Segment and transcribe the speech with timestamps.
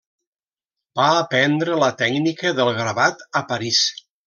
[0.99, 3.85] Va aprendre la tècnica del gravat a París.